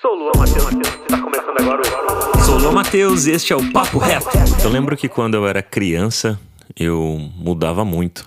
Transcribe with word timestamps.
Sou 0.00 0.14
Lua 0.14 0.32
Matheus, 0.34 0.70
está 1.02 1.20
começando 1.20 1.60
agora 1.60 1.82
o... 1.82 2.38
Sou 2.40 2.56
Lua 2.56 2.72
Matheus 2.72 3.26
e 3.26 3.32
este 3.32 3.52
é 3.52 3.56
o 3.56 3.70
Papo 3.70 3.98
Reto. 3.98 4.28
Eu 4.64 4.70
lembro 4.70 4.96
que 4.96 5.10
quando 5.10 5.34
eu 5.34 5.46
era 5.46 5.62
criança, 5.62 6.40
eu 6.74 7.18
mudava 7.36 7.84
muito. 7.84 8.26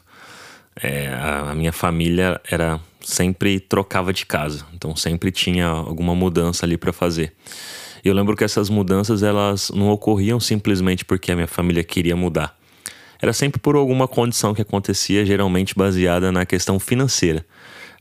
É, 0.79 1.07
a, 1.07 1.49
a 1.49 1.55
minha 1.55 1.71
família 1.71 2.39
era 2.47 2.79
sempre 3.01 3.59
trocava 3.59 4.13
de 4.13 4.23
casa, 4.23 4.63
então 4.71 4.95
sempre 4.95 5.31
tinha 5.31 5.65
alguma 5.65 6.13
mudança 6.13 6.63
ali 6.63 6.77
para 6.77 6.93
fazer. 6.93 7.33
E 8.05 8.07
eu 8.07 8.13
lembro 8.13 8.35
que 8.35 8.43
essas 8.43 8.69
mudanças 8.69 9.23
elas 9.23 9.71
não 9.71 9.89
ocorriam 9.89 10.39
simplesmente 10.39 11.03
porque 11.03 11.31
a 11.31 11.35
minha 11.35 11.47
família 11.47 11.83
queria 11.83 12.15
mudar. 12.15 12.55
Era 13.19 13.33
sempre 13.33 13.59
por 13.59 13.75
alguma 13.75 14.07
condição 14.07 14.53
que 14.53 14.61
acontecia, 14.61 15.25
geralmente 15.25 15.73
baseada 15.73 16.31
na 16.31 16.45
questão 16.45 16.79
financeira. 16.79 17.43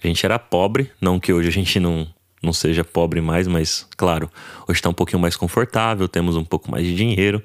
A 0.04 0.06
gente 0.06 0.26
era 0.26 0.38
pobre, 0.38 0.90
não 1.00 1.18
que 1.18 1.32
hoje 1.32 1.48
a 1.48 1.52
gente 1.52 1.80
não 1.80 2.06
não 2.42 2.52
seja 2.52 2.82
pobre 2.82 3.20
mais, 3.20 3.46
mas 3.46 3.86
claro, 3.96 4.30
hoje 4.68 4.78
está 4.78 4.88
um 4.88 4.94
pouquinho 4.94 5.20
mais 5.20 5.36
confortável, 5.36 6.08
temos 6.08 6.36
um 6.36 6.44
pouco 6.44 6.70
mais 6.70 6.84
de 6.84 6.94
dinheiro 6.94 7.42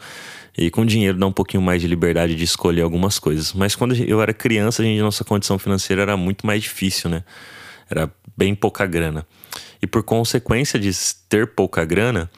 e 0.58 0.72
com 0.72 0.86
dinheiro 0.86 1.18
dá 1.18 1.28
um 1.28 1.32
pouquinho 1.32 1.62
mais 1.62 1.82
de 1.82 1.88
liberdade 1.88 2.36
de 2.36 2.44
escolher 2.44 2.82
algumas 2.82 3.20
coisas. 3.20 3.54
Mas 3.54 3.76
quando 3.76 3.96
eu 3.96 4.22
era 4.22 4.34
criança, 4.34 4.82
a 4.82 4.86
gente, 4.86 5.00
nossa 5.00 5.24
condição 5.24 5.60
financeira 5.60 6.02
era 6.02 6.18
muito 6.18 6.48
mais 6.48 6.64
difícil, 6.64 7.10
né? 7.10 7.24
Era 7.90 8.12
bem 8.36 8.56
pouca 8.56 8.86
grana. 8.88 9.26
E 9.82 9.86
por 9.86 10.02
consequência 10.02 10.80
de 10.80 10.90
ter 11.30 11.48
pouca 11.48 11.86
grana, 11.86 12.30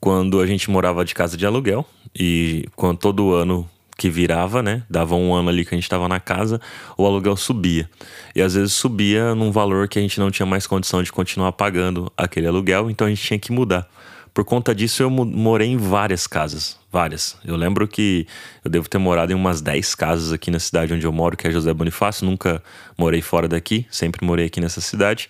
quando 0.00 0.40
a 0.40 0.46
gente 0.46 0.70
morava 0.70 1.04
de 1.04 1.14
casa 1.14 1.36
de 1.36 1.44
aluguel 1.44 1.86
e 2.18 2.66
quando 2.74 2.98
todo 2.98 3.34
ano 3.34 3.68
que 3.98 4.08
virava, 4.08 4.62
né? 4.62 4.84
Dava 4.88 5.16
um 5.16 5.34
ano 5.34 5.48
ali 5.48 5.64
que 5.64 5.74
a 5.74 5.76
gente 5.76 5.82
estava 5.82 6.08
na 6.08 6.20
casa, 6.20 6.60
o 6.96 7.04
aluguel 7.04 7.36
subia. 7.36 7.90
E 8.34 8.40
às 8.40 8.54
vezes 8.54 8.72
subia 8.72 9.34
num 9.34 9.50
valor 9.50 9.88
que 9.88 9.98
a 9.98 10.02
gente 10.02 10.20
não 10.20 10.30
tinha 10.30 10.46
mais 10.46 10.68
condição 10.68 11.02
de 11.02 11.10
continuar 11.10 11.50
pagando 11.50 12.10
aquele 12.16 12.46
aluguel, 12.46 12.88
então 12.88 13.08
a 13.08 13.10
gente 13.10 13.20
tinha 13.20 13.38
que 13.40 13.50
mudar. 13.50 13.88
Por 14.32 14.44
conta 14.44 14.72
disso, 14.72 15.02
eu 15.02 15.10
morei 15.10 15.68
em 15.68 15.76
várias 15.76 16.28
casas. 16.28 16.78
Várias. 16.92 17.36
Eu 17.44 17.56
lembro 17.56 17.88
que 17.88 18.24
eu 18.64 18.70
devo 18.70 18.88
ter 18.88 18.98
morado 18.98 19.32
em 19.32 19.34
umas 19.34 19.60
10 19.60 19.96
casas 19.96 20.32
aqui 20.32 20.48
na 20.48 20.60
cidade 20.60 20.94
onde 20.94 21.04
eu 21.04 21.12
moro, 21.12 21.36
que 21.36 21.48
é 21.48 21.50
José 21.50 21.74
Bonifácio. 21.74 22.24
Nunca 22.24 22.62
morei 22.96 23.20
fora 23.20 23.48
daqui, 23.48 23.84
sempre 23.90 24.24
morei 24.24 24.46
aqui 24.46 24.60
nessa 24.60 24.80
cidade. 24.80 25.28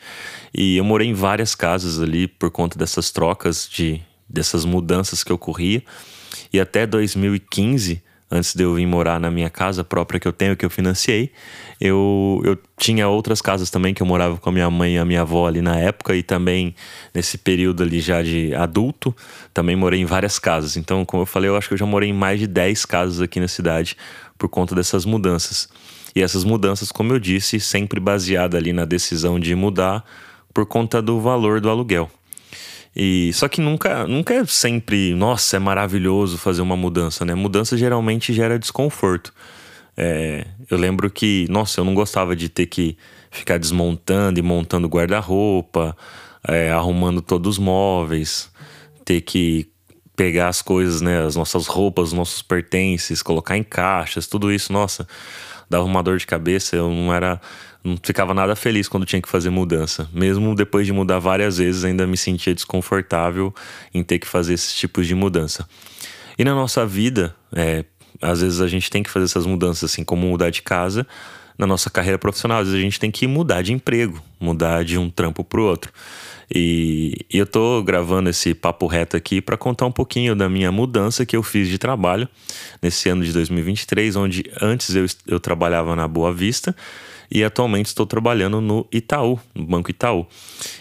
E 0.54 0.76
eu 0.76 0.84
morei 0.84 1.08
em 1.08 1.14
várias 1.14 1.54
casas 1.54 1.98
ali 2.02 2.28
por 2.28 2.50
conta 2.50 2.78
dessas 2.78 3.10
trocas, 3.10 3.66
de 3.66 4.02
dessas 4.28 4.66
mudanças 4.66 5.24
que 5.24 5.32
ocorria. 5.32 5.82
E 6.52 6.60
até 6.60 6.86
2015 6.86 8.02
antes 8.30 8.54
de 8.54 8.62
eu 8.62 8.74
vir 8.74 8.86
morar 8.86 9.18
na 9.18 9.30
minha 9.30 9.48
casa 9.48 9.82
própria 9.82 10.20
que 10.20 10.28
eu 10.28 10.32
tenho, 10.32 10.56
que 10.56 10.64
eu 10.64 10.70
financiei, 10.70 11.32
eu, 11.80 12.42
eu 12.44 12.58
tinha 12.76 13.08
outras 13.08 13.40
casas 13.40 13.70
também 13.70 13.94
que 13.94 14.02
eu 14.02 14.06
morava 14.06 14.36
com 14.36 14.48
a 14.48 14.52
minha 14.52 14.70
mãe 14.70 14.94
e 14.94 14.98
a 14.98 15.04
minha 15.04 15.22
avó 15.22 15.46
ali 15.46 15.62
na 15.62 15.76
época 15.78 16.14
e 16.14 16.22
também 16.22 16.74
nesse 17.14 17.38
período 17.38 17.82
ali 17.82 18.00
já 18.00 18.22
de 18.22 18.54
adulto, 18.54 19.14
também 19.54 19.76
morei 19.76 20.00
em 20.00 20.04
várias 20.04 20.38
casas. 20.38 20.76
Então, 20.76 21.04
como 21.04 21.22
eu 21.22 21.26
falei, 21.26 21.48
eu 21.48 21.56
acho 21.56 21.68
que 21.68 21.74
eu 21.74 21.78
já 21.78 21.86
morei 21.86 22.10
em 22.10 22.14
mais 22.14 22.38
de 22.38 22.46
10 22.46 22.84
casas 22.84 23.20
aqui 23.20 23.40
na 23.40 23.48
cidade 23.48 23.96
por 24.36 24.48
conta 24.48 24.74
dessas 24.74 25.04
mudanças. 25.04 25.68
E 26.14 26.22
essas 26.22 26.44
mudanças, 26.44 26.90
como 26.90 27.12
eu 27.12 27.18
disse, 27.18 27.60
sempre 27.60 28.00
baseada 28.00 28.56
ali 28.56 28.72
na 28.72 28.84
decisão 28.84 29.38
de 29.38 29.54
mudar 29.54 30.04
por 30.52 30.66
conta 30.66 31.00
do 31.00 31.20
valor 31.20 31.60
do 31.60 31.70
aluguel. 31.70 32.10
E 32.94 33.32
só 33.32 33.48
que 33.48 33.60
nunca, 33.60 34.06
nunca 34.06 34.34
é 34.34 34.44
sempre, 34.44 35.14
nossa, 35.14 35.56
é 35.56 35.58
maravilhoso 35.58 36.38
fazer 36.38 36.62
uma 36.62 36.76
mudança, 36.76 37.24
né? 37.24 37.34
Mudança 37.34 37.76
geralmente 37.76 38.32
gera 38.32 38.58
desconforto. 38.58 39.32
É, 39.96 40.46
eu 40.70 40.78
lembro 40.78 41.10
que, 41.10 41.46
nossa, 41.50 41.80
eu 41.80 41.84
não 41.84 41.94
gostava 41.94 42.36
de 42.36 42.48
ter 42.48 42.66
que 42.66 42.96
ficar 43.30 43.58
desmontando 43.58 44.38
e 44.38 44.42
montando 44.42 44.88
guarda-roupa, 44.88 45.96
é, 46.46 46.70
arrumando 46.70 47.20
todos 47.20 47.56
os 47.56 47.58
móveis, 47.58 48.50
ter 49.04 49.20
que 49.20 49.70
pegar 50.16 50.48
as 50.48 50.62
coisas, 50.62 51.00
né, 51.00 51.24
as 51.24 51.36
nossas 51.36 51.66
roupas, 51.66 52.08
os 52.08 52.12
nossos 52.12 52.42
pertences, 52.42 53.22
colocar 53.22 53.56
em 53.56 53.62
caixas, 53.62 54.26
tudo 54.26 54.52
isso, 54.52 54.72
nossa, 54.72 55.06
dava 55.68 55.84
uma 55.84 56.02
dor 56.02 56.18
de 56.18 56.26
cabeça. 56.26 56.76
Eu 56.76 56.90
não 56.90 57.12
era 57.12 57.40
não 57.84 57.96
ficava 58.02 58.34
nada 58.34 58.56
feliz 58.56 58.88
quando 58.88 59.06
tinha 59.06 59.22
que 59.22 59.28
fazer 59.28 59.50
mudança. 59.50 60.08
Mesmo 60.12 60.54
depois 60.54 60.86
de 60.86 60.92
mudar 60.92 61.18
várias 61.18 61.58
vezes, 61.58 61.84
ainda 61.84 62.06
me 62.06 62.16
sentia 62.16 62.54
desconfortável 62.54 63.54
em 63.94 64.02
ter 64.02 64.18
que 64.18 64.26
fazer 64.26 64.54
esses 64.54 64.74
tipos 64.74 65.06
de 65.06 65.14
mudança. 65.14 65.68
E 66.38 66.44
na 66.44 66.54
nossa 66.54 66.86
vida, 66.86 67.34
é, 67.54 67.84
às 68.20 68.40
vezes 68.40 68.60
a 68.60 68.68
gente 68.68 68.90
tem 68.90 69.02
que 69.02 69.10
fazer 69.10 69.26
essas 69.26 69.46
mudanças, 69.46 69.90
assim 69.90 70.04
como 70.04 70.26
mudar 70.26 70.50
de 70.50 70.62
casa. 70.62 71.06
Na 71.58 71.66
nossa 71.66 71.90
carreira 71.90 72.18
profissional, 72.18 72.60
às 72.60 72.68
vezes 72.68 72.80
a 72.80 72.82
gente 72.82 73.00
tem 73.00 73.10
que 73.10 73.26
mudar 73.26 73.62
de 73.62 73.72
emprego, 73.72 74.22
mudar 74.40 74.84
de 74.84 74.96
um 74.96 75.10
trampo 75.10 75.42
para 75.42 75.60
o 75.60 75.64
outro. 75.64 75.92
E, 76.54 77.26
e, 77.30 77.36
eu 77.36 77.46
tô 77.46 77.82
gravando 77.82 78.30
esse 78.30 78.54
papo 78.54 78.86
reto 78.86 79.16
aqui 79.16 79.40
para 79.40 79.56
contar 79.56 79.84
um 79.84 79.92
pouquinho 79.92 80.34
da 80.34 80.48
minha 80.48 80.72
mudança 80.72 81.26
que 81.26 81.36
eu 81.36 81.42
fiz 81.42 81.68
de 81.68 81.76
trabalho 81.76 82.26
nesse 82.80 83.08
ano 83.10 83.22
de 83.22 83.32
2023, 83.32 84.16
onde 84.16 84.44
antes 84.62 84.94
eu, 84.94 85.04
eu 85.26 85.38
trabalhava 85.38 85.94
na 85.94 86.08
Boa 86.08 86.32
Vista 86.32 86.74
e 87.30 87.44
atualmente 87.44 87.86
estou 87.86 88.06
trabalhando 88.06 88.60
no 88.60 88.86
Itaú, 88.90 89.38
no 89.54 89.64
Banco 89.66 89.90
Itaú. 89.90 90.26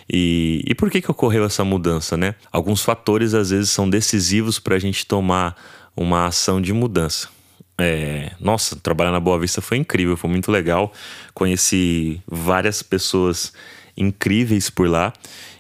E, 0.10 0.64
e 0.66 0.74
por 0.74 0.90
que, 0.90 1.02
que 1.02 1.12
ocorreu 1.12 1.44
essa 1.44 1.66
mudança, 1.66 2.16
né? 2.16 2.36
Alguns 2.52 2.82
fatores 2.82 3.34
às 3.34 3.50
vezes 3.50 3.70
são 3.70 3.90
decisivos 3.90 4.60
para 4.60 4.76
a 4.76 4.80
gente 4.80 5.06
tomar 5.06 5.56
uma 5.96 6.28
ação 6.28 6.62
de 6.62 6.72
mudança. 6.72 7.28
É, 7.80 8.32
nossa, 8.40 8.76
trabalhar 8.76 9.12
na 9.12 9.20
Boa 9.20 9.40
Vista 9.40 9.62
foi 9.62 9.78
incrível, 9.78 10.18
foi 10.18 10.30
muito 10.30 10.52
legal. 10.52 10.92
Conheci 11.34 12.22
várias 12.28 12.82
pessoas 12.82 13.54
incríveis 13.96 14.70
por 14.70 14.90
lá. 14.90 15.14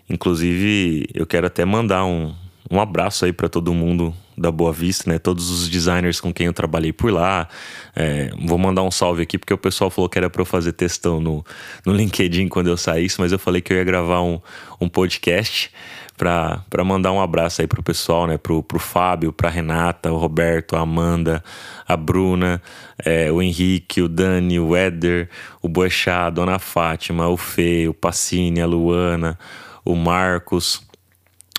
Inclusive, 0.09 1.07
eu 1.13 1.27
quero 1.27 1.47
até 1.47 1.63
mandar 1.63 2.05
um, 2.05 2.33
um 2.71 2.79
abraço 2.79 3.25
aí 3.25 3.31
para 3.31 3.47
todo 3.47 3.73
mundo 3.73 4.13
da 4.37 4.51
Boa 4.51 4.71
Vista, 4.71 5.09
né? 5.09 5.19
Todos 5.19 5.49
os 5.49 5.69
designers 5.69 6.19
com 6.19 6.33
quem 6.33 6.47
eu 6.47 6.53
trabalhei 6.53 6.93
por 6.93 7.11
lá. 7.11 7.47
É, 7.95 8.29
vou 8.45 8.57
mandar 8.57 8.83
um 8.83 8.91
salve 8.91 9.23
aqui, 9.23 9.37
porque 9.37 9.53
o 9.53 9.57
pessoal 9.57 9.89
falou 9.89 10.09
que 10.09 10.17
era 10.17 10.29
para 10.29 10.41
eu 10.41 10.45
fazer 10.45 10.73
textão 10.73 11.19
no, 11.19 11.45
no 11.85 11.93
LinkedIn 11.93 12.47
quando 12.47 12.67
eu 12.67 12.77
saísse, 12.77 13.19
mas 13.19 13.31
eu 13.31 13.39
falei 13.39 13.61
que 13.61 13.73
eu 13.73 13.77
ia 13.77 13.83
gravar 13.83 14.21
um, 14.21 14.39
um 14.79 14.87
podcast 14.87 15.71
para 16.17 16.83
mandar 16.83 17.11
um 17.11 17.21
abraço 17.21 17.61
aí 17.61 17.67
pro 17.67 17.83
pessoal, 17.83 18.25
né? 18.25 18.37
Pro, 18.37 18.63
pro 18.63 18.79
Fábio, 18.79 19.31
pra 19.31 19.49
Renata, 19.49 20.11
o 20.11 20.17
Roberto, 20.17 20.75
a 20.75 20.79
Amanda, 20.79 21.43
a 21.87 21.95
Bruna, 21.95 22.61
é, 23.05 23.31
o 23.31 23.41
Henrique, 23.41 24.01
o 24.01 24.09
Dani, 24.09 24.59
o 24.59 24.75
Éder, 24.75 25.29
o 25.61 25.69
Boechat, 25.69 26.27
a 26.27 26.29
Dona 26.31 26.57
Fátima, 26.57 27.27
o 27.27 27.37
Fê, 27.37 27.87
o 27.87 27.93
Pacini, 27.93 28.59
a 28.59 28.65
Luana, 28.65 29.37
o 29.85 29.95
Marcos 29.95 30.85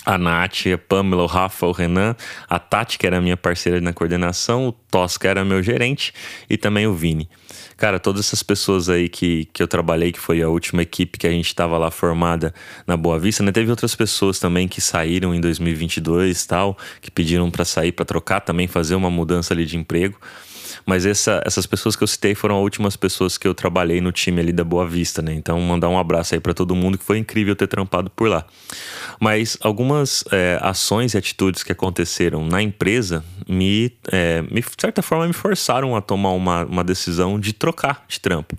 a 0.08 0.16
Nath, 0.16 0.66
a 0.72 0.78
Pamela, 0.78 1.22
o 1.22 1.26
Rafa, 1.26 1.66
o 1.66 1.72
Renan, 1.72 2.16
a 2.48 2.58
Tati, 2.58 2.98
que 2.98 3.06
era 3.06 3.20
minha 3.20 3.36
parceira 3.36 3.78
na 3.78 3.92
coordenação, 3.92 4.69
o 4.69 4.72
Tosca 4.72 5.28
era 5.28 5.44
meu 5.44 5.62
gerente 5.62 6.14
e 6.48 6.56
também 6.56 6.86
o 6.86 6.94
Vini. 6.94 7.28
Cara, 7.78 8.00
todas 8.00 8.26
essas 8.26 8.42
pessoas 8.42 8.88
aí 8.88 9.08
que, 9.08 9.44
que 9.52 9.62
eu 9.62 9.68
trabalhei, 9.68 10.10
que 10.10 10.18
foi 10.18 10.42
a 10.42 10.48
última 10.48 10.82
equipe 10.82 11.16
que 11.16 11.28
a 11.28 11.30
gente 11.30 11.46
estava 11.46 11.78
lá 11.78 11.92
formada 11.92 12.52
na 12.84 12.96
Boa 12.96 13.20
Vista, 13.20 13.40
né? 13.44 13.52
Teve 13.52 13.70
outras 13.70 13.94
pessoas 13.94 14.40
também 14.40 14.66
que 14.66 14.80
saíram 14.80 15.32
em 15.32 15.40
2022 15.40 16.44
tal, 16.44 16.76
que 17.00 17.08
pediram 17.08 17.48
para 17.52 17.64
sair, 17.64 17.92
para 17.92 18.04
trocar 18.04 18.40
também, 18.40 18.66
fazer 18.66 18.96
uma 18.96 19.08
mudança 19.08 19.54
ali 19.54 19.64
de 19.64 19.76
emprego. 19.76 20.18
Mas 20.86 21.06
essa, 21.06 21.42
essas 21.44 21.66
pessoas 21.66 21.96
que 21.96 22.02
eu 22.02 22.06
citei 22.06 22.34
foram 22.34 22.56
as 22.56 22.62
últimas 22.62 22.96
pessoas 22.96 23.38
que 23.38 23.46
eu 23.46 23.54
trabalhei 23.54 24.00
no 24.00 24.12
time 24.12 24.40
ali 24.40 24.52
da 24.52 24.64
Boa 24.64 24.86
Vista, 24.86 25.22
né? 25.22 25.32
Então, 25.34 25.60
mandar 25.60 25.88
um 25.88 25.98
abraço 25.98 26.34
aí 26.34 26.40
para 26.40 26.54
todo 26.54 26.74
mundo, 26.74 26.98
que 26.98 27.04
foi 27.04 27.18
incrível 27.18 27.54
ter 27.54 27.66
trampado 27.66 28.10
por 28.10 28.28
lá. 28.28 28.44
Mas 29.20 29.56
algumas 29.60 30.24
é, 30.30 30.58
ações 30.62 31.14
e 31.14 31.18
atitudes 31.18 31.62
que 31.62 31.72
aconteceram 31.72 32.46
na 32.46 32.62
empresa 32.62 33.24
me, 33.48 33.92
é, 34.10 34.42
me, 34.42 34.60
de 34.60 34.66
certa 34.78 35.02
forma, 35.02 35.26
me 35.26 35.32
forçaram 35.32 35.96
a 35.96 36.00
tomar 36.00 36.32
uma, 36.32 36.64
uma 36.64 36.84
decisão 36.84 37.38
de 37.38 37.52
trocar 37.52 38.04
de 38.08 38.20
trampo. 38.20 38.58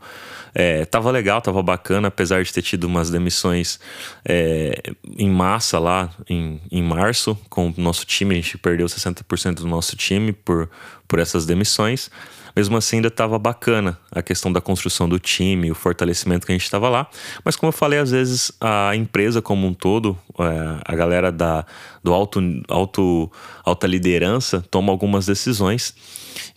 É, 0.53 0.85
tava 0.85 1.11
legal, 1.11 1.41
tava 1.41 1.61
bacana, 1.61 2.07
apesar 2.07 2.43
de 2.43 2.51
ter 2.51 2.61
tido 2.61 2.85
umas 2.85 3.09
demissões 3.09 3.79
é, 4.25 4.81
em 5.17 5.29
massa 5.29 5.77
lá 5.79 6.09
em, 6.27 6.59
em 6.71 6.81
março 6.81 7.37
com 7.49 7.69
o 7.69 7.73
nosso 7.77 8.05
time. 8.05 8.33
A 8.33 8.41
gente 8.41 8.57
perdeu 8.57 8.87
60% 8.87 9.55
do 9.55 9.67
nosso 9.67 9.95
time 9.95 10.31
por, 10.31 10.69
por 11.09 11.19
essas 11.19 11.45
demissões. 11.45 12.09
Mesmo 12.55 12.77
assim, 12.77 12.97
ainda 12.97 13.09
estava 13.09 13.37
bacana 13.37 13.99
a 14.11 14.21
questão 14.21 14.51
da 14.51 14.61
construção 14.61 15.07
do 15.07 15.19
time, 15.19 15.71
o 15.71 15.75
fortalecimento 15.75 16.45
que 16.45 16.51
a 16.51 16.55
gente 16.55 16.63
estava 16.63 16.89
lá. 16.89 17.07
Mas, 17.43 17.55
como 17.55 17.69
eu 17.69 17.73
falei, 17.73 17.99
às 17.99 18.11
vezes 18.11 18.51
a 18.61 18.95
empresa 18.95 19.41
como 19.41 19.67
um 19.67 19.73
todo, 19.73 20.17
é, 20.39 20.79
a 20.85 20.95
galera 20.95 21.31
da, 21.31 21.65
do 22.03 22.13
alto, 22.13 22.41
alto, 22.67 23.31
alta 23.63 23.87
liderança, 23.87 24.63
toma 24.71 24.91
algumas 24.91 25.25
decisões 25.25 25.93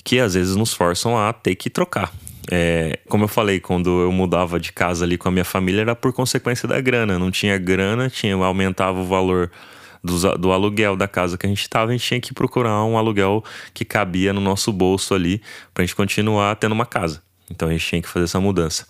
que 0.05 0.19
às 0.19 0.35
vezes 0.35 0.55
nos 0.55 0.73
forçam 0.73 1.19
a 1.19 1.33
ter 1.33 1.55
que 1.55 1.69
trocar. 1.69 2.13
É, 2.51 2.99
como 3.09 3.25
eu 3.25 3.29
falei, 3.29 3.61
quando 3.61 4.03
eu 4.03 4.11
mudava 4.11 4.59
de 4.59 4.73
casa 4.73 5.05
ali 5.05 5.17
com 5.17 5.29
a 5.29 5.31
minha 5.31 5.45
família, 5.45 5.83
era 5.83 5.95
por 5.95 6.13
consequência 6.13 6.67
da 6.67 6.81
grana. 6.81 7.19
Não 7.19 7.31
tinha 7.31 7.57
grana, 7.59 8.11
tinha 8.11 8.35
aumentava 8.35 9.01
o 9.01 9.05
valor 9.05 9.51
do, 10.03 10.37
do 10.37 10.53
aluguel 10.53 10.97
da 10.97 11.07
casa 11.07 11.39
que 11.39 11.47
a 11.47 11.49
gente 11.49 11.63
estava, 11.63 11.91
a 11.91 11.93
gente 11.93 12.07
tinha 12.07 12.21
que 12.21 12.35
procurar 12.35 12.85
um 12.85 12.99
aluguel 12.99 13.45
que 13.73 13.85
cabia 13.85 14.33
no 14.33 14.41
nosso 14.41 14.73
bolso 14.73 15.15
ali 15.15 15.41
para 15.73 15.83
a 15.83 15.87
gente 15.87 15.95
continuar 15.95 16.57
tendo 16.57 16.73
uma 16.73 16.87
casa. 16.87 17.23
Então 17.51 17.69
a 17.69 17.73
gente 17.73 17.87
tinha 17.87 18.03
que 18.03 18.09
fazer 18.09 18.25
essa 18.25 18.41
mudança. 18.41 18.87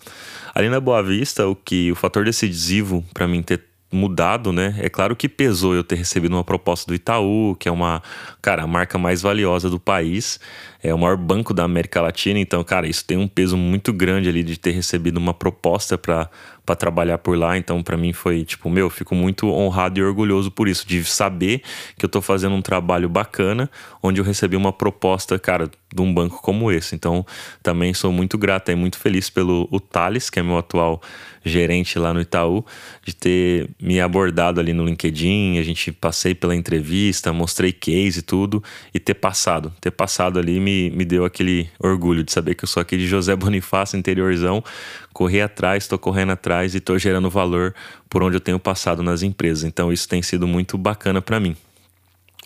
Ali 0.55 0.69
na 0.69 0.79
Boa 0.79 1.03
Vista, 1.03 1.47
o 1.47 1.55
que 1.55 1.91
o 1.91 1.95
fator 1.95 2.23
decisivo 2.23 3.03
para 3.13 3.27
mim 3.27 3.43
ter 3.43 3.61
mudado, 3.93 4.51
né? 4.51 4.75
É 4.79 4.89
claro 4.89 5.15
que 5.15 5.29
pesou 5.29 5.75
eu 5.75 5.83
ter 5.83 5.95
recebido 5.95 6.33
uma 6.33 6.43
proposta 6.43 6.87
do 6.91 6.95
Itaú, 6.95 7.55
que 7.59 7.69
é 7.69 7.71
uma, 7.71 8.01
cara, 8.41 8.63
a 8.63 8.67
marca 8.67 8.97
mais 8.97 9.21
valiosa 9.21 9.69
do 9.69 9.79
país, 9.79 10.39
é 10.81 10.93
o 10.93 10.97
maior 10.97 11.15
banco 11.15 11.53
da 11.53 11.63
América 11.63 12.01
Latina, 12.01 12.39
então, 12.39 12.63
cara, 12.63 12.87
isso 12.87 13.05
tem 13.05 13.17
um 13.17 13.27
peso 13.27 13.55
muito 13.55 13.93
grande 13.93 14.27
ali 14.27 14.43
de 14.43 14.57
ter 14.57 14.71
recebido 14.71 15.17
uma 15.17 15.33
proposta 15.33 15.97
para 15.97 16.29
para 16.65 16.75
trabalhar 16.75 17.17
por 17.17 17.37
lá. 17.37 17.57
Então, 17.57 17.83
para 17.83 17.97
mim 17.97 18.13
foi 18.13 18.43
tipo, 18.43 18.69
meu, 18.69 18.89
fico 18.89 19.13
muito 19.13 19.47
honrado 19.49 19.99
e 19.99 20.03
orgulhoso 20.03 20.49
por 20.51 20.67
isso, 20.67 20.87
de 20.87 21.03
saber 21.03 21.61
que 21.97 22.05
eu 22.05 22.09
tô 22.09 22.21
fazendo 22.21 22.55
um 22.55 22.61
trabalho 22.61 23.09
bacana, 23.09 23.69
onde 24.01 24.19
eu 24.19 24.25
recebi 24.25 24.55
uma 24.55 24.71
proposta, 24.71 25.37
cara, 25.37 25.69
de 25.93 26.01
um 26.01 26.13
banco 26.13 26.41
como 26.41 26.71
esse. 26.71 26.95
Então, 26.95 27.25
também 27.61 27.93
sou 27.93 28.11
muito 28.11 28.37
grato 28.37 28.71
e 28.71 28.75
muito 28.75 28.97
feliz 28.97 29.29
pelo 29.29 29.67
o 29.71 29.79
Thales, 29.79 30.29
que 30.29 30.39
é 30.39 30.43
meu 30.43 30.57
atual 30.57 31.01
gerente 31.43 31.99
lá 31.99 32.13
no 32.13 32.21
Itaú, 32.21 32.65
de 33.03 33.13
ter 33.13 33.69
me 33.83 33.99
abordado 33.99 34.61
ali 34.61 34.71
no 34.71 34.85
LinkedIn. 34.85 35.57
A 35.59 35.63
gente 35.63 35.91
passei 35.91 36.33
pela 36.33 36.55
entrevista, 36.55 37.33
mostrei 37.33 37.73
case 37.73 38.19
e 38.19 38.21
tudo, 38.21 38.63
e 38.93 38.99
ter 38.99 39.13
passado. 39.15 39.73
Ter 39.81 39.91
passado 39.91 40.39
ali 40.39 40.57
me, 40.59 40.89
me 40.91 41.03
deu 41.03 41.25
aquele 41.25 41.69
orgulho 41.77 42.23
de 42.23 42.31
saber 42.31 42.55
que 42.55 42.63
eu 42.63 42.67
sou 42.67 42.79
aqui 42.79 42.95
de 42.95 43.05
José 43.05 43.35
Bonifácio, 43.35 43.97
interiorzão, 43.97 44.63
corri 45.11 45.41
atrás, 45.41 45.83
estou 45.83 45.99
correndo 45.99 46.31
atrás 46.31 46.73
e 46.73 46.77
estou 46.77 46.97
gerando 46.97 47.29
valor 47.29 47.75
por 48.09 48.23
onde 48.23 48.37
eu 48.37 48.41
tenho 48.41 48.57
passado 48.57 49.03
nas 49.03 49.21
empresas. 49.21 49.65
Então 49.65 49.91
isso 49.91 50.07
tem 50.07 50.21
sido 50.21 50.47
muito 50.47 50.77
bacana 50.77 51.21
para 51.21 51.39
mim. 51.39 51.55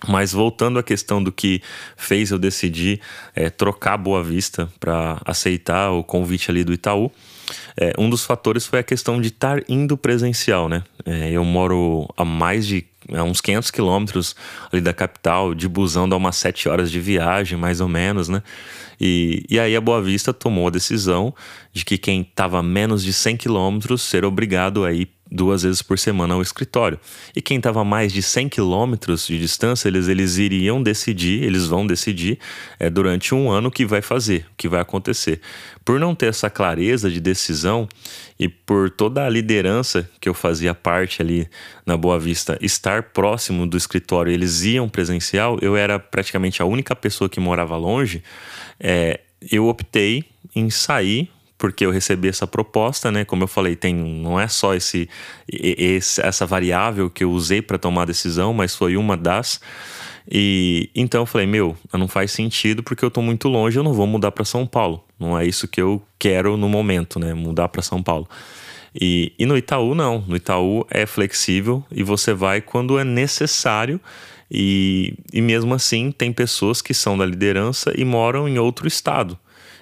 Mas 0.06 0.32
voltando 0.32 0.78
à 0.78 0.84
questão 0.84 1.24
do 1.24 1.32
que 1.32 1.62
fez 1.96 2.30
eu 2.30 2.38
decidir 2.38 3.02
é, 3.36 3.50
trocar 3.50 3.98
Boa 3.98 4.24
Vista 4.24 4.70
para 4.80 5.20
aceitar 5.26 5.92
o 5.92 6.04
convite 6.04 6.52
ali 6.52 6.64
do 6.64 6.74
Itaú, 6.74 7.12
é, 7.76 7.94
um 7.98 8.10
dos 8.10 8.24
fatores 8.24 8.66
foi 8.66 8.80
a 8.80 8.84
questão 8.84 9.20
de 9.20 9.30
estar 9.30 9.64
indo 9.68 9.98
presencial, 9.98 10.68
né? 10.70 10.84
É, 11.06 11.32
eu 11.32 11.44
moro 11.44 12.08
a 12.16 12.26
mais 12.26 12.68
de 12.68 12.86
a 13.14 13.24
uns 13.24 13.40
500 13.40 13.72
quilômetros 13.72 14.36
ali 14.72 14.82
da 14.82 14.94
capital, 14.94 15.56
de 15.56 15.68
busão 15.68 16.10
dá 16.10 16.18
umas 16.18 16.36
7 16.36 16.68
horas 16.68 16.92
de 16.92 17.00
viagem, 17.00 17.58
mais 17.58 17.80
ou 17.80 17.88
menos, 17.88 18.28
né? 18.28 18.44
E, 19.00 19.46
e 19.50 19.60
aí 19.60 19.76
a 19.76 19.82
Boa 19.82 20.02
Vista 20.02 20.34
tomou 20.34 20.68
a 20.68 20.72
decisão 20.72 21.34
de 21.72 21.86
que 21.86 21.98
quem 21.98 22.22
estava 22.22 22.60
a 22.60 22.64
menos 22.64 23.04
de 23.04 23.14
100 23.14 23.38
quilômetros 23.38 24.02
ser 24.02 24.26
obrigado 24.26 24.84
a 24.84 24.92
ir 24.92 25.10
duas 25.32 25.64
vezes 25.64 25.82
por 25.82 26.00
semana 26.00 26.34
ao 26.34 26.42
escritório. 26.42 27.00
E 27.36 27.42
quem 27.42 27.58
estava 27.58 27.82
a 27.82 27.86
mais 27.86 28.12
de 28.12 28.22
100 28.22 28.50
quilômetros 28.50 29.28
de 29.28 29.40
distância, 29.40 29.88
eles, 29.88 30.08
eles 30.08 30.38
iriam 30.38 30.82
decidir, 30.82 31.44
eles 31.44 31.68
vão 31.68 31.86
decidir 31.86 32.40
é, 32.80 32.90
durante 32.90 33.36
um 33.36 33.50
ano 33.50 33.70
o 33.70 33.72
que 33.72 33.86
vai 33.86 34.02
fazer, 34.02 34.46
o 34.52 34.56
que 34.56 34.68
vai 34.68 34.82
acontecer. 34.82 35.42
Por 35.84 36.00
não 36.00 36.16
ter 36.16 36.28
essa 36.28 36.50
clareza 36.50 37.10
de 37.10 37.20
decisão 37.20 37.88
e 38.40 38.48
por 38.48 38.90
toda 38.90 39.26
a 39.26 39.30
liderança 39.30 40.10
que 40.20 40.30
eu 40.30 40.34
fazia 40.34 40.74
parte 40.74 41.22
ali 41.22 41.48
na 41.86 41.98
Boa 41.98 42.20
Vista 42.20 42.58
estar 42.62 43.04
próximo 43.04 43.66
do 43.66 43.78
escritório, 43.78 44.32
eles 44.32 44.64
iam 44.64 44.88
presencial, 44.90 45.58
eu 45.62 45.76
era 45.76 45.98
praticamente 46.00 46.62
a 46.62 46.66
única 46.66 46.96
pessoa 46.96 47.30
que 47.30 47.40
morava 47.40 47.78
longe, 47.78 48.24
é, 48.80 49.22
eu 49.52 49.68
optei 49.68 50.26
em 50.56 50.70
sair 50.70 51.30
porque 51.58 51.86
eu 51.86 51.92
recebi 51.92 52.28
essa 52.28 52.46
proposta, 52.46 53.12
né? 53.12 53.26
Como 53.26 53.44
eu 53.44 53.48
falei, 53.48 53.76
tem 53.76 53.94
não 53.94 54.40
é 54.40 54.48
só 54.48 54.76
esse, 54.76 55.10
esse 55.52 56.22
essa 56.22 56.46
variável 56.46 57.10
que 57.10 57.24
eu 57.24 57.32
usei 57.32 57.62
para 57.62 57.78
tomar 57.78 58.04
a 58.04 58.06
decisão, 58.06 58.54
mas 58.54 58.76
foi 58.76 58.96
uma 58.96 59.18
das. 59.18 59.60
E 60.30 60.90
então 60.94 61.22
eu 61.22 61.26
falei, 61.26 61.48
meu, 61.48 61.76
não 61.94 62.08
faz 62.08 62.32
sentido 62.32 62.84
porque 62.84 63.04
eu 63.04 63.10
tô 63.10 63.22
muito 63.22 63.48
longe, 63.48 63.80
eu 63.80 63.84
não 63.84 63.94
vou 63.94 64.06
mudar 64.06 64.32
para 64.32 64.46
São 64.46 64.68
Paulo. 64.68 65.04
Não 65.20 65.38
é 65.38 65.46
isso 65.46 65.68
que 65.68 65.82
eu 65.82 66.02
quero 66.20 66.58
no 66.58 66.70
momento, 66.70 67.20
né? 67.20 67.34
Mudar 67.34 67.70
para 67.70 67.82
São 67.82 68.04
Paulo. 68.04 68.28
E, 69.00 69.34
e 69.38 69.46
no 69.46 69.58
Itaú 69.58 69.96
não, 69.96 70.24
no 70.28 70.36
Itaú 70.36 70.86
é 70.90 71.06
flexível 71.06 71.84
e 71.92 72.04
você 72.04 72.34
vai 72.34 72.62
quando 72.62 73.00
é 73.00 73.04
necessário. 73.04 74.00
E, 74.50 75.14
e 75.34 75.42
mesmo 75.42 75.74
assim 75.74 76.12
tem 76.12 76.32
pessoas 76.32 76.82
que 76.82 76.94
são 76.94 77.18
da 77.18 77.26
liderança 77.26 77.94
e 77.98 78.06
moram 78.06 78.48
em 78.48 78.58
outro 78.58 78.88
estado. 78.88 79.38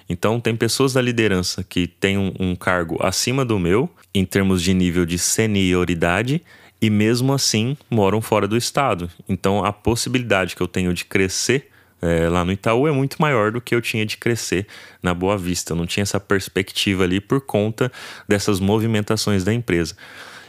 Então, 0.08 0.40
tem 0.40 0.54
pessoas 0.54 0.92
da 0.92 1.02
liderança 1.02 1.64
que 1.64 1.86
têm 1.86 2.16
um, 2.16 2.32
um 2.38 2.56
cargo 2.56 2.98
acima 3.00 3.44
do 3.44 3.58
meu, 3.58 3.90
em 4.14 4.24
termos 4.24 4.62
de 4.62 4.72
nível 4.72 5.04
de 5.04 5.18
senioridade, 5.18 6.42
e 6.80 6.90
mesmo 6.90 7.32
assim 7.32 7.76
moram 7.90 8.20
fora 8.20 8.46
do 8.46 8.56
estado. 8.56 9.10
Então, 9.28 9.64
a 9.64 9.72
possibilidade 9.72 10.54
que 10.54 10.62
eu 10.62 10.68
tenho 10.68 10.92
de 10.94 11.04
crescer 11.04 11.70
é, 12.00 12.28
lá 12.28 12.44
no 12.44 12.52
Itaú 12.52 12.86
é 12.86 12.92
muito 12.92 13.16
maior 13.20 13.50
do 13.50 13.60
que 13.60 13.74
eu 13.74 13.80
tinha 13.80 14.04
de 14.04 14.16
crescer 14.16 14.66
na 15.02 15.14
Boa 15.14 15.36
Vista. 15.36 15.72
Eu 15.72 15.76
não 15.76 15.86
tinha 15.86 16.02
essa 16.02 16.20
perspectiva 16.20 17.04
ali 17.04 17.20
por 17.20 17.40
conta 17.40 17.90
dessas 18.28 18.60
movimentações 18.60 19.44
da 19.44 19.52
empresa. 19.52 19.96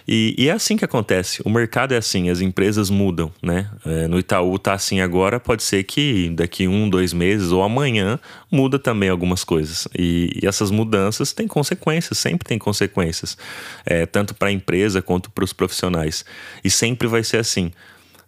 E, 0.07 0.33
e, 0.37 0.47
é 0.47 0.51
assim 0.53 0.77
que 0.77 0.85
acontece. 0.85 1.41
O 1.43 1.49
mercado 1.49 1.93
é 1.93 1.97
assim, 1.97 2.29
as 2.29 2.39
empresas 2.39 2.89
mudam, 2.89 3.31
né? 3.41 3.69
É, 3.85 4.07
no 4.07 4.17
Itaú 4.17 4.57
tá 4.57 4.73
assim 4.73 5.01
agora, 5.01 5.39
pode 5.39 5.63
ser 5.63 5.83
que 5.83 6.29
daqui 6.29 6.67
um, 6.67 6.89
dois 6.89 7.11
meses 7.11 7.51
ou 7.51 7.61
amanhã 7.61 8.17
muda 8.49 8.79
também 8.79 9.09
algumas 9.09 9.43
coisas. 9.43 9.87
E, 9.97 10.39
e 10.41 10.47
essas 10.47 10.71
mudanças 10.71 11.33
têm 11.33 11.47
consequências, 11.47 12.17
sempre 12.17 12.47
tem 12.47 12.57
consequências, 12.57 13.37
é, 13.85 14.05
tanto 14.05 14.33
para 14.33 14.47
a 14.47 14.51
empresa 14.51 15.01
quanto 15.01 15.29
para 15.29 15.43
os 15.43 15.51
profissionais. 15.51 16.23
E 16.63 16.69
sempre 16.69 17.07
vai 17.07 17.23
ser 17.23 17.37
assim. 17.37 17.71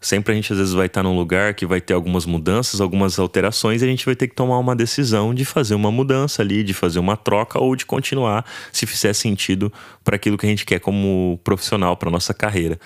Sempre 0.01 0.31
a 0.31 0.35
gente 0.35 0.51
às 0.53 0.59
vezes 0.59 0.73
vai 0.73 0.85
estar 0.85 1.03
num 1.03 1.15
lugar 1.15 1.53
que 1.53 1.65
vai 1.65 1.81
ter 1.81 1.93
algumas 1.93 2.25
mudanças, 2.25 2.79
algumas 2.79 3.19
alterações, 3.19 3.81
e 3.81 3.85
a 3.85 3.87
gente 3.87 4.05
vai 4.05 4.15
ter 4.15 4.27
que 4.27 4.35
tomar 4.35 4.57
uma 4.57 4.75
decisão 4.75 5.33
de 5.33 5.43
fazer 5.43 5.75
uma 5.75 5.91
mudança 5.91 6.41
ali, 6.41 6.63
de 6.63 6.73
fazer 6.73 6.99
uma 6.99 7.17
troca 7.17 7.61
ou 7.61 7.75
de 7.75 7.85
continuar 7.85 8.45
se 8.71 8.85
fizer 8.85 9.13
sentido 9.13 9.71
para 10.03 10.15
aquilo 10.15 10.37
que 10.37 10.45
a 10.45 10.49
gente 10.49 10.65
quer 10.65 10.79
como 10.79 11.39
profissional, 11.43 11.97
para 11.97 12.09
nossa 12.09 12.33
carreira. 12.33 12.79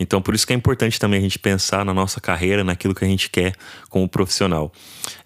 Então, 0.00 0.22
por 0.22 0.34
isso 0.34 0.46
que 0.46 0.52
é 0.52 0.56
importante 0.56 0.98
também 0.98 1.20
a 1.20 1.22
gente 1.22 1.38
pensar 1.38 1.84
na 1.84 1.92
nossa 1.92 2.20
carreira, 2.20 2.64
naquilo 2.64 2.94
que 2.94 3.04
a 3.04 3.08
gente 3.08 3.28
quer 3.28 3.54
como 3.90 4.08
profissional. 4.08 4.72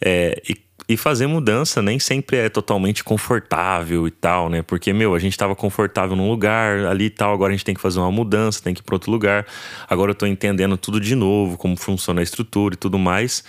É, 0.00 0.43
e 0.49 0.56
e 0.89 0.97
fazer 0.97 1.27
mudança 1.27 1.81
nem 1.81 1.99
sempre 1.99 2.37
é 2.37 2.49
totalmente 2.49 3.03
confortável 3.03 4.07
e 4.07 4.11
tal, 4.11 4.51
né? 4.51 4.63
Porque, 4.63 4.93
meu, 4.93 5.15
a 5.15 5.19
gente 5.19 5.33
estava 5.33 5.57
confortável 5.57 6.15
num 6.15 6.29
lugar 6.29 6.85
ali 6.87 7.07
e 7.07 7.11
tal, 7.11 7.33
agora 7.33 7.53
a 7.53 7.57
gente 7.57 7.65
tem 7.65 7.75
que 7.75 7.81
fazer 7.81 7.99
uma 8.01 8.13
mudança, 8.13 8.63
tem 8.63 8.75
que 8.75 8.81
ir 8.81 8.85
para 8.85 8.95
outro 8.95 9.11
lugar. 9.11 9.47
Agora 9.89 10.11
eu 10.11 10.15
estou 10.15 10.29
entendendo 10.29 10.77
tudo 10.77 11.01
de 11.01 11.15
novo, 11.15 11.57
como 11.57 11.77
funciona 11.77 12.21
a 12.21 12.23
estrutura 12.23 12.75
e 12.75 12.77
tudo 12.77 12.99
mais. 12.99 13.43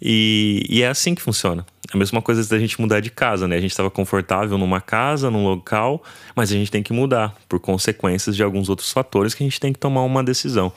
E, 0.00 0.66
e 0.68 0.82
é 0.82 0.88
assim 0.88 1.14
que 1.14 1.22
funciona. 1.22 1.64
A 1.92 1.96
mesma 1.96 2.22
coisa 2.22 2.48
da 2.48 2.58
gente 2.58 2.80
mudar 2.80 3.00
de 3.00 3.10
casa, 3.10 3.46
né? 3.46 3.56
A 3.56 3.60
gente 3.60 3.70
estava 3.70 3.90
confortável 3.90 4.56
numa 4.56 4.80
casa, 4.80 5.30
num 5.30 5.44
local, 5.44 6.02
mas 6.34 6.50
a 6.50 6.54
gente 6.54 6.70
tem 6.70 6.82
que 6.82 6.92
mudar 6.92 7.34
por 7.48 7.60
consequências 7.60 8.34
de 8.34 8.42
alguns 8.42 8.68
outros 8.68 8.90
fatores 8.90 9.34
que 9.34 9.42
a 9.42 9.46
gente 9.46 9.60
tem 9.60 9.72
que 9.72 9.78
tomar 9.78 10.02
uma 10.02 10.24
decisão. 10.24 10.72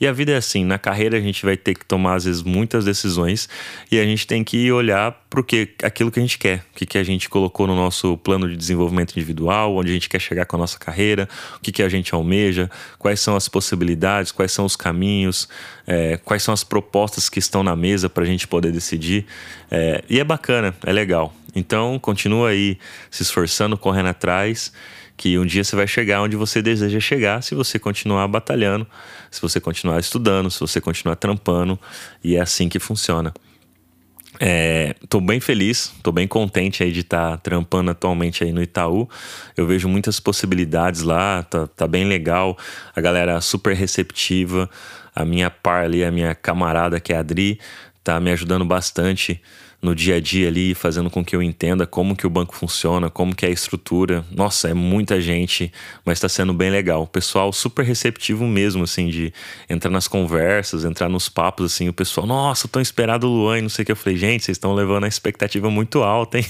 E 0.00 0.06
a 0.06 0.12
vida 0.12 0.32
é 0.32 0.36
assim, 0.36 0.64
na 0.64 0.78
carreira 0.78 1.18
a 1.18 1.20
gente 1.20 1.44
vai 1.44 1.56
ter 1.56 1.74
que 1.74 1.84
tomar 1.84 2.14
às 2.14 2.24
vezes 2.24 2.42
muitas 2.42 2.84
decisões 2.84 3.48
e 3.90 3.98
a 3.98 4.04
gente 4.04 4.26
tem 4.26 4.44
que 4.44 4.70
olhar 4.70 5.12
para 5.28 5.42
que 5.42 5.70
aquilo 5.82 6.10
que 6.10 6.20
a 6.20 6.22
gente 6.22 6.38
quer, 6.38 6.64
o 6.72 6.76
que, 6.76 6.84
que 6.84 6.98
a 6.98 7.02
gente 7.02 7.28
colocou 7.28 7.66
no 7.66 7.74
nosso 7.74 8.18
plano 8.18 8.46
de 8.46 8.54
desenvolvimento 8.54 9.12
individual, 9.12 9.74
onde 9.74 9.90
a 9.90 9.94
gente 9.94 10.08
quer 10.08 10.20
chegar 10.20 10.44
com 10.44 10.56
a 10.56 10.58
nossa 10.58 10.78
carreira, 10.78 11.26
o 11.56 11.60
que, 11.60 11.72
que 11.72 11.82
a 11.82 11.88
gente 11.88 12.14
almeja, 12.14 12.70
quais 12.98 13.18
são 13.18 13.34
as 13.34 13.48
possibilidades, 13.48 14.30
quais 14.30 14.52
são 14.52 14.66
os 14.66 14.76
caminhos, 14.76 15.48
é, 15.86 16.18
quais 16.18 16.42
são 16.42 16.52
as 16.52 16.62
propostas 16.62 17.30
que 17.30 17.38
estão 17.38 17.62
na 17.62 17.74
mesa 17.74 18.10
para 18.10 18.24
a 18.24 18.26
gente 18.26 18.46
poder 18.46 18.72
decidir. 18.72 19.24
É, 19.70 20.04
e 20.08 20.20
é 20.20 20.24
bacana, 20.24 20.51
é 20.84 20.92
legal. 20.92 21.34
Então, 21.54 21.98
continua 21.98 22.50
aí 22.50 22.78
se 23.10 23.22
esforçando, 23.22 23.76
correndo 23.76 24.08
atrás, 24.08 24.72
que 25.16 25.38
um 25.38 25.44
dia 25.44 25.62
você 25.62 25.76
vai 25.76 25.86
chegar 25.86 26.22
onde 26.22 26.36
você 26.36 26.62
deseja 26.62 26.98
chegar 26.98 27.42
se 27.42 27.54
você 27.54 27.78
continuar 27.78 28.26
batalhando, 28.28 28.86
se 29.30 29.40
você 29.40 29.60
continuar 29.60 30.00
estudando, 30.00 30.50
se 30.50 30.58
você 30.58 30.80
continuar 30.80 31.16
trampando, 31.16 31.78
e 32.24 32.36
é 32.36 32.40
assim 32.40 32.68
que 32.68 32.78
funciona. 32.78 33.32
É, 34.40 34.96
bem 35.22 35.38
feliz, 35.38 35.92
estou 35.96 36.12
bem 36.12 36.26
contente 36.26 36.82
aí 36.82 36.90
de 36.90 37.00
estar 37.00 37.32
tá 37.32 37.36
trampando 37.36 37.90
atualmente 37.90 38.42
aí 38.42 38.52
no 38.52 38.62
Itaú. 38.62 39.08
Eu 39.56 39.66
vejo 39.66 39.88
muitas 39.88 40.18
possibilidades 40.18 41.02
lá, 41.02 41.42
tá, 41.44 41.66
tá 41.66 41.86
bem 41.86 42.04
legal. 42.04 42.58
A 42.96 43.00
galera 43.00 43.40
super 43.40 43.76
receptiva. 43.76 44.68
A 45.14 45.26
minha 45.26 45.50
par 45.50 45.84
ali, 45.84 46.02
a 46.02 46.10
minha 46.10 46.34
camarada 46.34 46.98
que 46.98 47.12
é 47.12 47.16
a 47.16 47.20
Adri, 47.20 47.60
tá 48.02 48.18
me 48.20 48.30
ajudando 48.30 48.64
bastante 48.64 49.40
no 49.82 49.96
dia 49.96 50.16
a 50.16 50.20
dia 50.20 50.46
ali, 50.46 50.74
fazendo 50.74 51.10
com 51.10 51.24
que 51.24 51.34
eu 51.34 51.42
entenda 51.42 51.84
como 51.84 52.14
que 52.14 52.24
o 52.24 52.30
banco 52.30 52.54
funciona, 52.54 53.10
como 53.10 53.34
que 53.34 53.44
é 53.44 53.48
a 53.48 53.52
estrutura. 53.52 54.24
Nossa, 54.30 54.68
é 54.68 54.74
muita 54.74 55.20
gente, 55.20 55.72
mas 56.04 56.18
está 56.18 56.28
sendo 56.28 56.54
bem 56.54 56.70
legal. 56.70 57.02
O 57.02 57.06
pessoal 57.06 57.52
super 57.52 57.84
receptivo 57.84 58.46
mesmo, 58.46 58.84
assim, 58.84 59.08
de 59.08 59.34
entrar 59.68 59.90
nas 59.90 60.06
conversas, 60.06 60.84
entrar 60.84 61.08
nos 61.08 61.28
papos, 61.28 61.72
assim, 61.72 61.88
o 61.88 61.92
pessoal, 61.92 62.28
nossa, 62.28 62.68
tão 62.68 62.80
esperado 62.80 63.26
o 63.26 63.30
Luan 63.30 63.58
e 63.58 63.62
não 63.62 63.68
sei 63.68 63.82
o 63.82 63.86
que. 63.86 63.90
Eu 63.90 63.96
falei, 63.96 64.16
gente, 64.16 64.44
vocês 64.44 64.56
estão 64.56 64.72
levando 64.72 65.02
a 65.02 65.08
expectativa 65.08 65.68
muito 65.68 66.04
alta, 66.04 66.38
hein? 66.38 66.46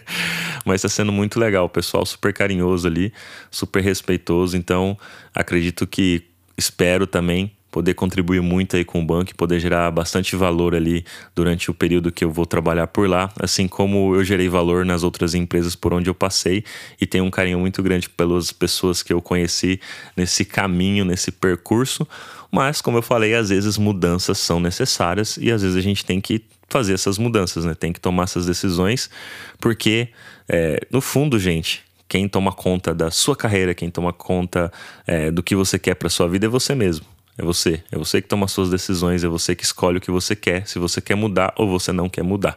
mas 0.64 0.76
está 0.76 0.88
sendo 0.88 1.12
muito 1.12 1.38
legal. 1.38 1.66
O 1.66 1.68
pessoal 1.70 2.06
super 2.06 2.32
carinhoso 2.32 2.86
ali, 2.88 3.12
super 3.50 3.82
respeitoso. 3.82 4.56
Então, 4.56 4.96
acredito 5.34 5.86
que, 5.86 6.22
espero 6.56 7.06
também 7.06 7.52
poder 7.74 7.94
contribuir 7.94 8.40
muito 8.40 8.76
aí 8.76 8.84
com 8.84 9.00
o 9.00 9.04
banco 9.04 9.32
e 9.32 9.34
poder 9.34 9.58
gerar 9.58 9.90
bastante 9.90 10.36
valor 10.36 10.76
ali 10.76 11.04
durante 11.34 11.72
o 11.72 11.74
período 11.74 12.12
que 12.12 12.24
eu 12.24 12.30
vou 12.30 12.46
trabalhar 12.46 12.86
por 12.86 13.08
lá, 13.08 13.32
assim 13.40 13.66
como 13.66 14.14
eu 14.14 14.22
gerei 14.22 14.48
valor 14.48 14.84
nas 14.84 15.02
outras 15.02 15.34
empresas 15.34 15.74
por 15.74 15.92
onde 15.92 16.08
eu 16.08 16.14
passei 16.14 16.62
e 17.00 17.04
tenho 17.04 17.24
um 17.24 17.30
carinho 17.32 17.58
muito 17.58 17.82
grande 17.82 18.08
pelas 18.08 18.52
pessoas 18.52 19.02
que 19.02 19.12
eu 19.12 19.20
conheci 19.20 19.80
nesse 20.16 20.44
caminho, 20.44 21.04
nesse 21.04 21.32
percurso. 21.32 22.06
Mas, 22.48 22.80
como 22.80 22.98
eu 22.98 23.02
falei, 23.02 23.34
às 23.34 23.48
vezes 23.48 23.76
mudanças 23.76 24.38
são 24.38 24.60
necessárias 24.60 25.36
e 25.36 25.50
às 25.50 25.62
vezes 25.62 25.76
a 25.76 25.80
gente 25.80 26.04
tem 26.04 26.20
que 26.20 26.44
fazer 26.68 26.94
essas 26.94 27.18
mudanças, 27.18 27.64
né? 27.64 27.74
Tem 27.74 27.92
que 27.92 27.98
tomar 27.98 28.22
essas 28.22 28.46
decisões, 28.46 29.10
porque, 29.58 30.10
é, 30.48 30.78
no 30.92 31.00
fundo, 31.00 31.40
gente, 31.40 31.82
quem 32.06 32.28
toma 32.28 32.52
conta 32.52 32.94
da 32.94 33.10
sua 33.10 33.34
carreira, 33.34 33.74
quem 33.74 33.90
toma 33.90 34.12
conta 34.12 34.72
é, 35.08 35.32
do 35.32 35.42
que 35.42 35.56
você 35.56 35.76
quer 35.76 35.96
para 35.96 36.08
sua 36.08 36.28
vida 36.28 36.46
é 36.46 36.48
você 36.48 36.72
mesmo. 36.72 37.13
É 37.36 37.42
você. 37.42 37.82
É 37.90 37.98
você 37.98 38.22
que 38.22 38.28
toma 38.28 38.46
suas 38.46 38.70
decisões, 38.70 39.24
é 39.24 39.28
você 39.28 39.56
que 39.56 39.64
escolhe 39.64 39.98
o 39.98 40.00
que 40.00 40.10
você 40.10 40.36
quer, 40.36 40.68
se 40.68 40.78
você 40.78 41.00
quer 41.00 41.16
mudar 41.16 41.52
ou 41.56 41.68
você 41.68 41.92
não 41.92 42.08
quer 42.08 42.22
mudar. 42.22 42.56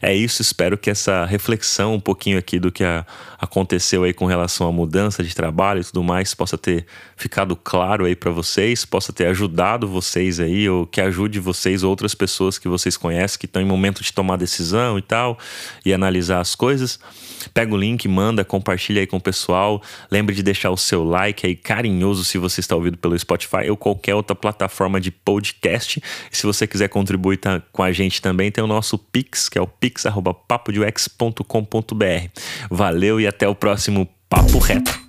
É 0.00 0.12
isso, 0.12 0.42
espero 0.42 0.76
que 0.76 0.90
essa 0.90 1.24
reflexão 1.24 1.94
um 1.94 2.00
pouquinho 2.00 2.36
aqui 2.36 2.58
do 2.58 2.72
que 2.72 2.82
a, 2.82 3.06
aconteceu 3.38 4.02
aí 4.02 4.12
com 4.12 4.26
relação 4.26 4.68
à 4.68 4.72
mudança 4.72 5.22
de 5.22 5.34
trabalho 5.34 5.80
e 5.80 5.84
tudo 5.84 6.02
mais 6.02 6.34
possa 6.34 6.58
ter 6.58 6.84
ficado 7.16 7.54
claro 7.54 8.04
aí 8.04 8.16
para 8.16 8.32
vocês, 8.32 8.84
possa 8.84 9.12
ter 9.12 9.26
ajudado 9.26 9.86
vocês 9.86 10.40
aí 10.40 10.68
ou 10.68 10.84
que 10.84 11.00
ajude 11.00 11.38
vocês 11.38 11.84
outras 11.84 12.14
pessoas 12.14 12.58
que 12.58 12.66
vocês 12.66 12.96
conhecem 12.96 13.38
que 13.38 13.46
estão 13.46 13.62
em 13.62 13.64
momento 13.64 14.02
de 14.02 14.12
tomar 14.12 14.36
decisão 14.36 14.98
e 14.98 15.02
tal 15.02 15.38
e 15.84 15.94
analisar 15.94 16.40
as 16.40 16.56
coisas. 16.56 16.98
Pega 17.54 17.74
o 17.74 17.76
link, 17.76 18.06
manda, 18.08 18.44
compartilha 18.44 19.00
aí 19.00 19.06
com 19.06 19.16
o 19.16 19.20
pessoal. 19.20 19.82
Lembre 20.10 20.34
de 20.34 20.42
deixar 20.42 20.70
o 20.70 20.76
seu 20.76 21.04
like 21.04 21.46
aí 21.46 21.56
carinhoso 21.56 22.24
se 22.24 22.38
você 22.38 22.60
está 22.60 22.76
ouvindo 22.76 22.96
pelo 22.96 23.18
Spotify 23.18 23.68
ou 23.70 23.76
qualquer 23.92 24.14
outra 24.14 24.34
plataforma 24.34 24.98
de 25.00 25.10
podcast. 25.10 26.02
E 26.30 26.36
se 26.36 26.44
você 26.44 26.66
quiser 26.66 26.88
contribuir 26.88 27.36
tá, 27.36 27.62
com 27.72 27.82
a 27.82 27.92
gente 27.92 28.22
também, 28.22 28.50
tem 28.50 28.64
o 28.64 28.66
nosso 28.66 28.98
Pix, 28.98 29.48
que 29.48 29.58
é 29.58 29.62
o 29.62 29.66
pix.papodex.com.br. 29.66 32.40
Valeu 32.70 33.20
e 33.20 33.26
até 33.26 33.48
o 33.48 33.54
próximo 33.54 34.08
Papo 34.28 34.58
Reto. 34.58 35.01